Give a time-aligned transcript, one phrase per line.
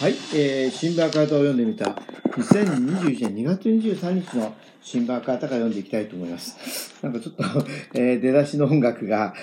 [0.00, 1.90] はい、えー、新聞赤旗を読んでみた
[2.30, 6.94] 2021年2月23日の新聞赤旗から読んでいきたいと思います。
[7.02, 7.44] なんかちょっと、
[7.92, 9.34] えー、出だしの音楽が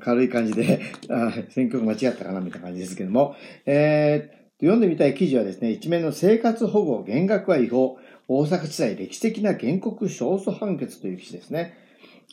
[0.00, 11.78] 軽い感じで、あ選曲間違ったかなみたいな感じですけども、えー、読んでみたい記事はですね、一面の生活保護減額は違法、大阪地裁歴史的な原告勝訴判決という記事ですね。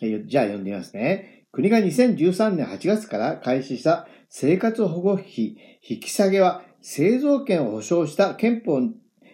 [0.01, 1.45] えー、じゃあ読んでみますね。
[1.51, 8.79] 国が2013年8月から開始した生活保護費引き下げは製造権を保障した憲法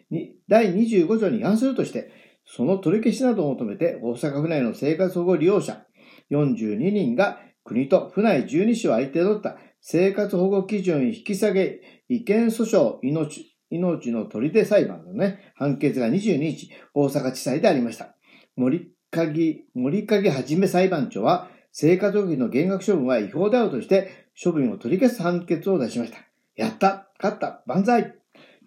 [0.09, 2.11] に第25条に違反するとして、
[2.47, 5.85] その取り消しなどを求めて大阪府内の生活保護利用者
[6.31, 11.79] 42人が国と府内12市を相手取った生活保護基準引き下げ
[12.09, 18.15] 違憲訴訟命命の取り手裁判のね、判決が22日、大阪地裁でありました。
[18.55, 26.32] 森鍵、森鍵はじめ裁判長は、生活保護費の減額処分は違法であるとして、処分を取り消す判決を出しました。
[26.55, 28.15] やった勝った万歳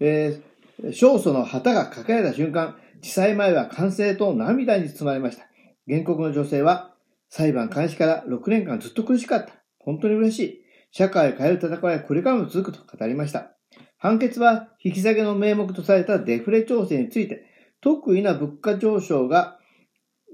[0.01, 5.47] えー、勝訴の旗が掲げた瞬間、地裁前は歓声と涙に包まれました。
[5.89, 6.95] 原告の女性は、
[7.29, 9.53] 裁判開始から6年間ずっと苦しかった。
[9.79, 10.62] 本当に嬉しい。
[10.91, 13.53] 社会を変える戦いはこれからも続くと語りました。
[13.98, 17.45] 判決は引き下げの名目とされたデフレ調整について、
[17.81, 19.59] 特異な物価上昇が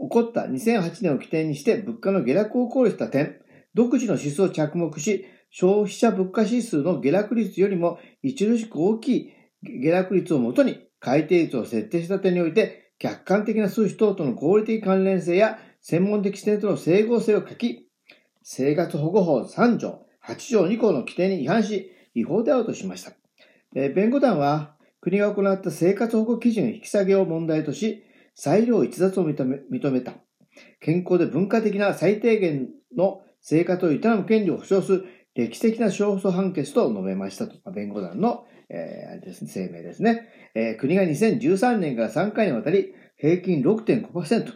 [0.00, 3.36] 起こった2008年を起点にして物価の下落を考慮した点、
[3.74, 17.86] 独自の指数を着目し、消費者物価指数の下落率よりも著しく大きい下落率をもとに改定率を設定した点において、客観的な数値等との合理的関連性や専門的視点との整合性を書き、
[18.42, 23.12] 生活保護法3条、8条2項の規定に違反し、違法であるとしました。
[23.74, 30.14] 弁護団は、国が行った生活保護基準引き下げを問題とし、裁量逸脱を認め認めた。
[30.80, 37.70] 健康で文化的な最低限の生活を営む権利を保障する歴史的な勝訴判決と述べましたと。
[37.70, 44.52] 弁護団の、えー、ですね、声明ですね、えー、国が2013年から3回にわたり、平均6.5%、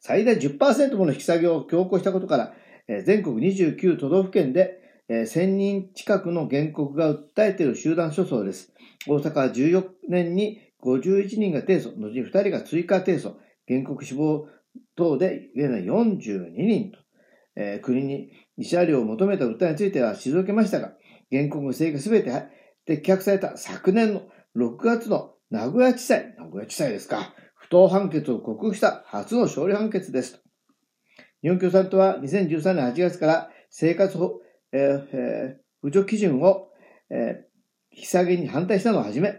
[0.00, 2.54] 最大10%もの引き下げを強行したことから、
[2.88, 8.72] えー、全国29都道府県で、えー、1000人近くの原告が訴えている集団訴訟です。
[9.06, 13.34] 大阪は14年に51人が提訴、後に2人が追加提訴、
[13.66, 14.46] 原告死亡
[14.96, 16.98] 等で現在42人と、
[17.60, 20.94] えー、国に慰謝料を求めた訴えについては退けましたが、
[21.30, 22.30] 原告の請求すべて
[22.88, 24.22] 撤却された昨年の
[24.56, 30.42] 6月の名古屋地裁、名古屋地裁ですか、不当判決を克服した初の勝利判決です。
[31.42, 34.40] 日本共産党は2013年8月から生活法、
[34.72, 36.68] えーえー、扶助基準を、
[37.10, 39.38] えー、引き下げに反対したのをはじめ、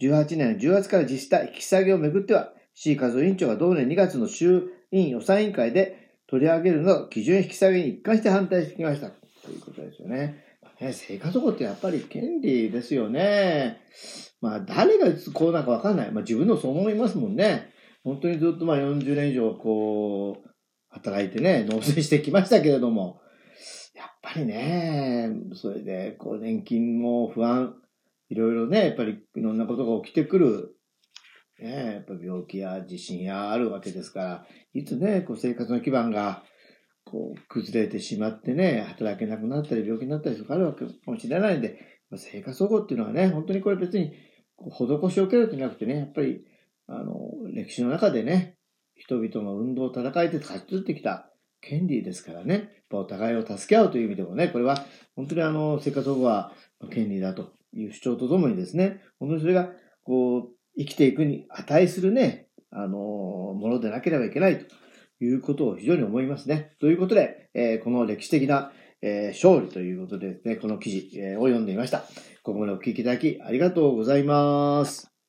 [0.00, 9.10] 18年10月から実施した引き下げをめぐっては、C 和夫委員長が同年2月の衆院予算委員会で取り上げるの基準引き下げに一貫して反対してきました。
[9.10, 10.44] ということですよね。
[10.80, 13.80] ね生活保護ってやっぱり権利ですよね。
[14.40, 16.12] まあ、誰がこうなんかわかんない。
[16.12, 17.72] まあ、自分のそう思いますもんね。
[18.04, 20.48] 本当にずっとまあ40年以上こう、
[20.88, 23.20] 働いてね、納税してきましたけれども、
[23.94, 27.74] やっぱりね、それで、こう、年金も不安、
[28.28, 30.76] いろいろね、やっぱりいろんなことが起きてくる
[31.60, 36.42] ね、やっぱ病気や地震やあるわけですから、いつね、こう生活の基盤が
[37.04, 41.78] こう崩れてしまってね、働けなくなったり病気になったりとかあるわけかもしれないんで、
[42.16, 44.12] 生活保護っていうのはね、本当にこれ別に
[44.58, 46.44] 施しを受けるんじゃなくてね、やっぱり、
[46.86, 48.56] あの、歴史の中でね、
[48.96, 54.84] 人々の運動を、戦いで勝ち取ってきた権利ですからね、お互いを助け合うという意味でもね、これは
[55.14, 56.52] 本当にあの、生活保護は
[56.90, 59.70] 権利だという主張とともにですね、本当にそれが、
[60.02, 60.48] こう、
[60.80, 66.72] 生きていくに値するね、あの、ものでなければいけないということを非常に思いますね。
[66.80, 72.04] ということで、えー、この歴史的な、えー、勝利ということでですね、この記事、えー、を読んでみました。
[72.42, 75.19] ここまでお聞きいただきありがとうございます。